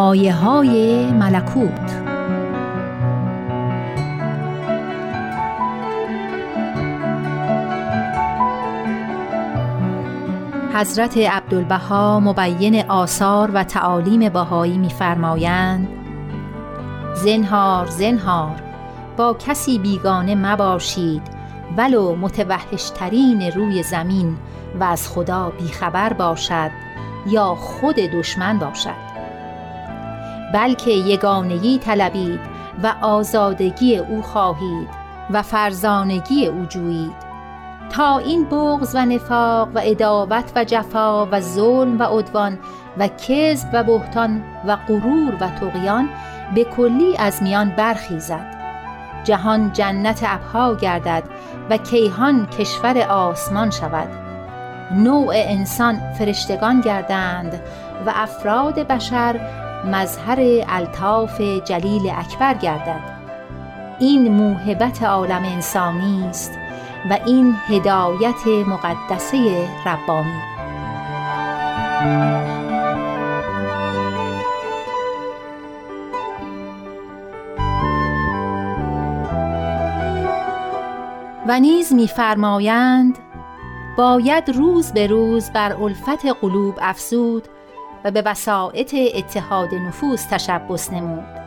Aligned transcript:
آیه 0.00 0.34
های 0.34 1.06
ملکوت. 1.12 2.02
حضرت 10.74 11.16
عبدالبها 11.16 12.20
مبین 12.20 12.90
آثار 12.90 13.50
و 13.54 13.64
تعالیم 13.64 14.28
بهایی 14.28 14.78
میفرمایند 14.78 15.88
زنهار 17.14 17.86
زنهار 17.86 18.62
با 19.16 19.36
کسی 19.46 19.78
بیگانه 19.78 20.34
مباشید 20.34 21.22
ولو 21.76 22.16
متوحشترین 22.16 23.42
روی 23.42 23.82
زمین 23.82 24.36
و 24.80 24.84
از 24.84 25.08
خدا 25.08 25.52
بیخبر 25.58 26.12
باشد 26.12 26.70
یا 27.26 27.54
خود 27.54 27.96
دشمن 27.96 28.58
باشد. 28.58 29.09
بلکه 30.54 30.90
یگانگی 30.90 31.78
طلبید 31.78 32.40
و 32.82 32.94
آزادگی 33.02 33.98
او 33.98 34.22
خواهید 34.22 34.88
و 35.30 35.42
فرزانگی 35.42 36.46
او 36.46 36.64
جویید. 36.64 37.30
تا 37.90 38.18
این 38.18 38.44
بغض 38.44 38.94
و 38.94 39.06
نفاق 39.06 39.68
و 39.74 39.80
اداوت 39.84 40.52
و 40.56 40.64
جفا 40.64 41.26
و 41.26 41.40
ظلم 41.40 41.98
و 41.98 42.02
عدوان 42.02 42.58
و 42.98 43.08
کذب 43.08 43.68
و 43.72 43.84
بهتان 43.84 44.42
و 44.66 44.76
غرور 44.76 45.34
و 45.40 45.48
تقیان 45.48 46.08
به 46.54 46.64
کلی 46.64 47.16
از 47.16 47.42
میان 47.42 47.70
برخیزد. 47.76 48.60
جهان 49.24 49.72
جنت 49.72 50.20
ابها 50.26 50.74
گردد 50.74 51.22
و 51.70 51.76
کیهان 51.76 52.46
کشور 52.46 52.98
آسمان 52.98 53.70
شود. 53.70 54.08
نوع 54.92 55.32
انسان 55.36 56.12
فرشتگان 56.18 56.80
گردند 56.80 57.60
و 58.06 58.12
افراد 58.16 58.74
بشر 58.74 59.40
مظهر 59.84 60.64
الطاف 60.68 61.40
جلیل 61.40 62.12
اکبر 62.16 62.54
گردد. 62.54 63.20
این 64.00 64.32
موهبت 64.32 65.02
عالم 65.02 65.42
انسانی 65.44 66.26
است 66.28 66.52
و 67.10 67.18
این 67.26 67.54
هدایت 67.68 68.46
مقدسه 68.46 69.68
ربانی. 69.86 70.40
و 81.46 81.60
نیز 81.60 81.92
میفرمایند 81.92 83.18
باید 83.96 84.50
روز 84.50 84.92
به 84.92 85.06
روز 85.06 85.50
بر 85.50 85.72
الفت 85.72 86.26
قلوب 86.40 86.78
افزود 86.82 87.48
و 88.04 88.10
به 88.10 88.22
وسائط 88.22 88.94
اتحاد 89.14 89.74
نفوس 89.74 90.24
تشبس 90.24 90.92
نمود. 90.92 91.40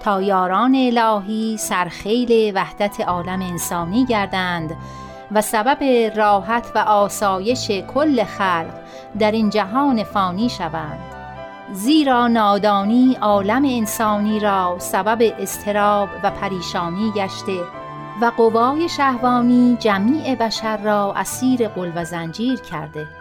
تا 0.00 0.22
یاران 0.22 0.74
الهی 0.74 1.56
سرخیل 1.56 2.52
وحدت 2.54 3.00
عالم 3.00 3.42
انسانی 3.42 4.04
گردند 4.04 4.76
و 5.32 5.40
سبب 5.40 5.82
راحت 6.16 6.66
و 6.74 6.78
آسایش 6.78 7.70
کل 7.70 8.24
خلق 8.24 8.74
در 9.18 9.30
این 9.30 9.50
جهان 9.50 10.04
فانی 10.04 10.48
شوند. 10.48 11.00
زیرا 11.72 12.28
نادانی 12.28 13.16
عالم 13.20 13.64
انسانی 13.64 14.40
را 14.40 14.76
سبب 14.78 15.32
استراب 15.38 16.08
و 16.22 16.30
پریشانی 16.30 17.10
گشته 17.10 17.60
و 18.22 18.32
قوای 18.36 18.88
شهوانی 18.88 19.76
جمیع 19.80 20.34
بشر 20.34 20.76
را 20.76 21.12
اسیر 21.16 21.68
قل 21.68 21.92
و 21.94 22.04
زنجیر 22.04 22.60
کرده. 22.60 23.19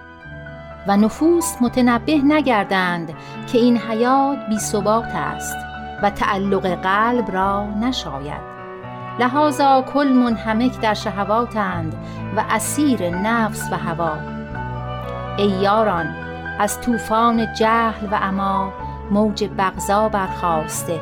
و 0.87 0.97
نفوس 0.97 1.55
متنبه 1.61 2.21
نگردند 2.23 3.13
که 3.51 3.57
این 3.57 3.77
حیات 3.77 4.37
بی 4.49 4.59
ثبات 4.59 5.15
است 5.15 5.57
و 6.03 6.09
تعلق 6.09 6.67
قلب 6.67 7.31
را 7.31 7.65
نشاید. 7.65 8.49
لحاظا 9.19 9.81
کل 9.81 10.07
منحمک 10.07 10.79
در 10.79 10.93
شهواتند 10.93 11.95
و 12.35 12.43
اسیر 12.49 13.09
نفس 13.09 13.69
و 13.71 13.77
هوا. 13.77 14.17
ای 15.37 15.47
یاران 15.47 16.15
از 16.59 16.81
طوفان 16.81 17.53
جهل 17.53 18.05
و 18.11 18.19
اما 18.21 18.73
موج 19.11 19.49
بغضا 19.57 20.09
برخاسته 20.09 20.99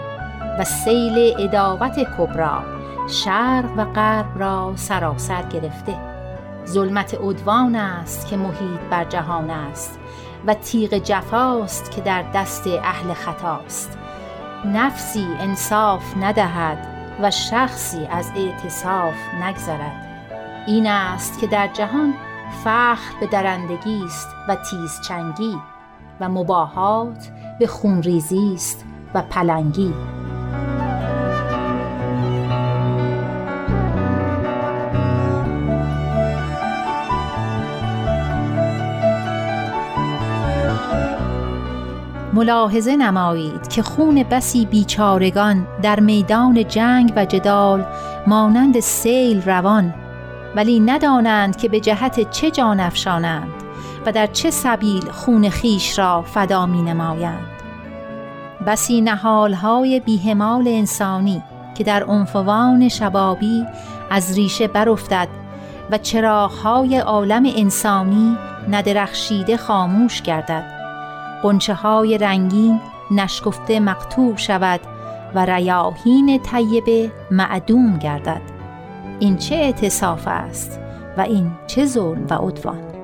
و 0.59 0.63
سیل 0.63 1.35
اداوت 1.39 1.99
کبرا 2.17 2.63
شرق 3.09 3.69
و 3.77 3.85
غرب 3.85 4.39
را 4.39 4.73
سراسر 4.75 5.43
گرفته. 5.43 6.06
ظلمت 6.67 7.13
عدوان 7.13 7.75
است 7.75 8.27
که 8.27 8.37
محیط 8.37 8.79
بر 8.89 9.03
جهان 9.03 9.49
است 9.49 9.99
و 10.47 10.53
تیغ 10.53 10.97
جفاست 10.97 11.91
که 11.91 12.01
در 12.01 12.25
دست 12.33 12.67
اهل 12.67 13.13
خطاست 13.13 13.97
نفسی 14.65 15.27
انصاف 15.39 16.17
ندهد 16.21 16.87
و 17.21 17.31
شخصی 17.31 18.05
از 18.05 18.31
اعتصاف 18.35 19.15
نگذرد. 19.43 20.07
این 20.67 20.87
است 20.87 21.39
که 21.39 21.47
در 21.47 21.67
جهان 21.67 22.13
فخر 22.63 23.19
به 23.19 23.27
درندگی 23.27 24.03
است 24.05 24.29
و 24.47 24.55
تیزچنگی 24.55 25.57
و 26.19 26.29
مباهات 26.29 27.31
به 27.59 27.67
خونریزی 27.67 28.53
است 28.53 28.85
و 29.13 29.21
پلنگی. 29.21 29.93
ملاحظه 42.37 42.95
نمایید 42.95 43.67
که 43.67 43.83
خون 43.83 44.23
بسی 44.23 44.65
بیچارگان 44.65 45.67
در 45.81 45.99
میدان 45.99 46.67
جنگ 46.67 47.13
و 47.15 47.25
جدال 47.25 47.85
مانند 48.27 48.79
سیل 48.79 49.41
روان 49.41 49.93
ولی 50.55 50.79
ندانند 50.79 51.57
که 51.57 51.69
به 51.69 51.79
جهت 51.79 52.31
چه 52.31 52.51
جان 52.51 52.79
افشانند 52.79 53.49
و 54.05 54.11
در 54.11 54.27
چه 54.27 54.51
سبیل 54.51 55.11
خون 55.11 55.49
خیش 55.49 55.99
را 55.99 56.21
فدا 56.21 56.65
می 56.65 56.81
نمایند. 56.81 57.47
بسی 58.67 59.01
نهالهای 59.01 59.99
بیهمال 59.99 60.67
انسانی 60.67 61.43
که 61.75 61.83
در 61.83 62.03
عنفوان 62.03 62.89
شبابی 62.89 63.65
از 64.09 64.35
ریشه 64.35 64.67
برافتد 64.67 65.27
و 65.91 65.97
چراغهای 65.97 66.97
عالم 66.97 67.43
انسانی 67.55 68.37
ندرخشیده 68.69 69.57
خاموش 69.57 70.21
گردد. 70.21 70.76
قنچه 71.43 71.73
های 71.73 72.17
رنگین 72.17 72.79
نشکفته 73.11 73.79
مقطوع 73.79 74.35
شود 74.35 74.79
و 75.35 75.45
ریاهین 75.45 76.39
طیبه 76.39 77.11
معدوم 77.31 77.97
گردد. 77.97 78.41
این 79.19 79.37
چه 79.37 79.55
اعتصاف 79.55 80.23
است 80.27 80.79
و 81.17 81.21
این 81.21 81.51
چه 81.67 81.85
ظلم 81.85 82.25
و 82.29 82.33
عدوان؟ 82.33 82.96